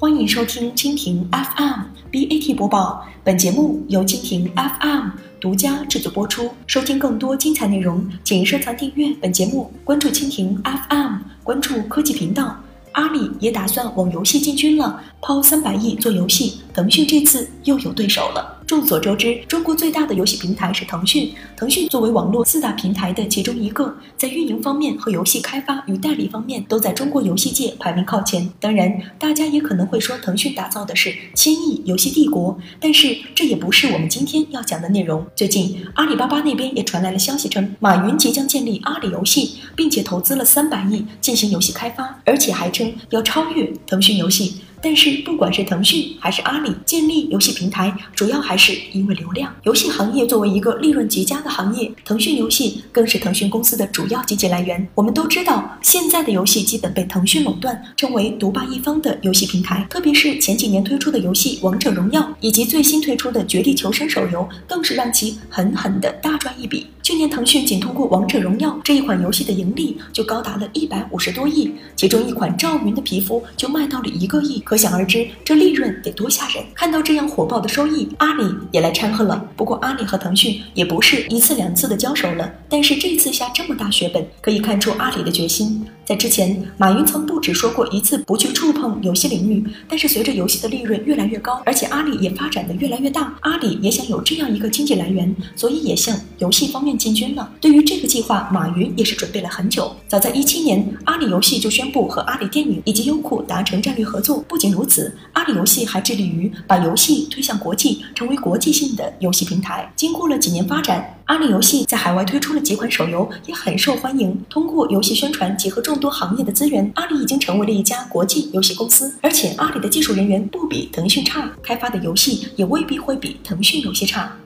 [0.00, 1.80] 欢迎收听蜻蜓 FM
[2.12, 5.08] BAT 播报，本节目由蜻蜓 FM
[5.40, 6.48] 独家制作播出。
[6.68, 12.56] 收听更多精彩内容，请收藏订阅本节目，关注蜻蜓 FM，关注科技频道。
[12.92, 16.60] 阿里也打算往游戏进军了，抛三百亿做游戏。
[16.78, 18.62] 腾讯这次又有对手了。
[18.64, 21.32] 众所周知，中国最大的游戏平台是腾讯。
[21.56, 28.48] 腾讯作为网络四大平台的其中一个，在运营方面和游戏开发与代理方面，都在中国游戏界排名靠前。
[28.60, 35.26] 当然，大家也可能会说，腾讯打造的是千亿游戏帝国，但是这也不是我们今天要讲的内容。
[35.34, 44.60] 最近，阿里巴巴那边也传来了消息，称马云即将建立阿里游戏，并且投资了三百亿进行游戏开发，而且还称要超越腾讯游戏。
[44.82, 49.54] 但是，不管是腾讯还是阿里建立游戏平台，主要还是因为流量。
[49.64, 54.86] 游戏行业作为一个利润极佳的行业，腾讯游戏更是腾讯公司的主要经济来源。
[54.94, 59.86] 我们都知道，现在的游戏基本被腾讯垄断，成为独霸一方的游戏平台。
[59.90, 66.86] 特别是前几年推出的游戏《王者荣耀》，以及最新推出的《绝地求生》手游，更是让其狠狠的大赚一笔。
[67.02, 76.62] 去年，腾讯仅通过《王者荣耀》这一款游戏的盈利就高达了一百五十多亿，其中一款赵云的皮肤就卖到了一个亿，可想而知，这利润得多吓人。
[76.74, 79.42] 看到这样火爆的收益，阿里也来掺和了。
[79.56, 85.86] 不过，阿里和腾讯也不是一次两次的交手了，但是这次下这么大血本，可以看出阿里的决心。
[86.08, 97.52] 在之前，马云曾不止说过一次不去触碰游戏领域，但是随着游戏的利润越来越高，而且阿里也发展的越来越大，阿里也想有这样一个经济来源，所以也向游戏方面进军了。
[97.60, 99.94] 对于这个计划，马云也是准备了很久。
[100.06, 104.42] 早在一七年，阿里游戏就宣布和阿里电影以及优酷达成战略合作。
[104.48, 109.92] 不仅如此，阿里游戏还致力于把游戏推向国际，成为国际性的游戏平台。
[109.94, 111.17] 经过了几年发展。
[111.28, 114.42] 阿里游戏在海外推出了几款手游，也很受欢迎。
[114.48, 119.14] 通过游戏宣传，结合众多行业的资源，阿里已经成为了一家国际游戏公司。
[119.20, 124.38] 而且，阿里的技术人员不比腾讯差，开发的游戏也未必会比腾讯游戏差。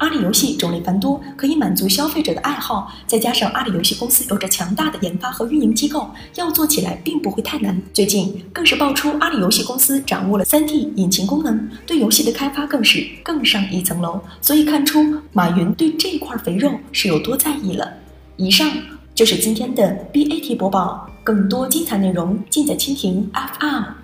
[0.00, 2.90] 阿里游戏种类繁多，可以满足消费者的爱好。
[3.06, 7.80] 再加上阿里游戏公司有着强大的研发和运营机构，要做起来并不会太难。
[7.92, 14.18] 最近更是爆出阿里游戏公司掌握了三 D 引擎功能，对游戏的开发更是更上一层楼。
[14.40, 17.92] 所以看出马云对这块肥肉是有多在意了。
[18.36, 18.70] 以上
[19.14, 23.99] 就是今天的 BAT 播报，更多精彩内容尽在蜻蜓 FM。